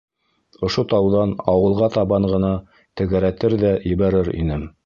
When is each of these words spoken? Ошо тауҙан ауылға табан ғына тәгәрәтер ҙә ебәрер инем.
Ошо 0.67 0.83
тауҙан 0.93 1.35
ауылға 1.53 1.91
табан 1.97 2.27
ғына 2.33 2.49
тәгәрәтер 3.03 3.59
ҙә 3.67 3.79
ебәрер 3.93 4.37
инем. 4.43 4.71